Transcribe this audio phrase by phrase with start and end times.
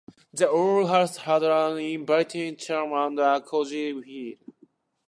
[0.33, 4.37] The old house had an inviting charm and a cozy feel.